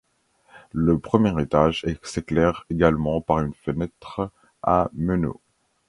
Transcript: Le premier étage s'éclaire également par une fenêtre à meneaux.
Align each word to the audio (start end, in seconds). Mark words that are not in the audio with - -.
Le 0.73 0.97
premier 0.97 1.39
étage 1.39 1.85
s'éclaire 2.01 2.65
également 2.71 3.21
par 3.21 3.39
une 3.39 3.53
fenêtre 3.53 4.31
à 4.63 4.89
meneaux. 4.95 5.39